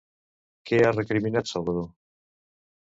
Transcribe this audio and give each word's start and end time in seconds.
Què 0.69 0.79
ha 0.87 0.95
recriminat 0.95 1.53
Salvador? 1.53 1.89